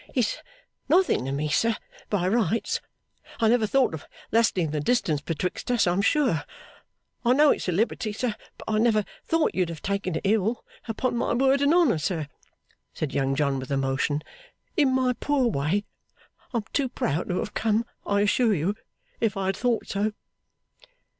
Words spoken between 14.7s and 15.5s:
'in my poor